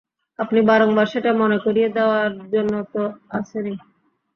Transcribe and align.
আপনি 0.39 0.59
বারংবার 0.69 1.07
সেটা 1.13 1.31
মনে 1.41 1.57
করিয়ে 1.65 1.89
দেওয়ার 1.89 2.31
জন্য 2.53 2.73
তো 2.93 3.01
আছেনই। 3.37 3.75